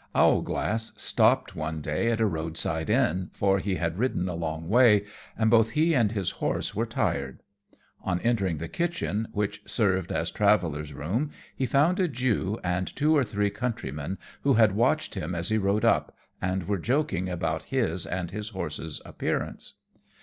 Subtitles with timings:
[0.18, 5.04] _Owlglass stopped one day at a roadside inn, for he had ridden a long way,
[5.36, 7.42] and both he and his horse were tired.
[8.02, 13.14] On entering the kitchen, which served as travellers' room, he found a Jew and two
[13.14, 17.64] or three countrymen, who had watched him as he rode up, and were joking about
[17.64, 19.74] his and his horse's appearance.